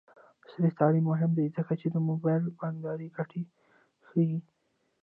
[0.45, 3.41] عصري تعلیم مهم دی ځکه چې د موبايل بانکدارۍ ګټې
[4.07, 4.37] ښيي.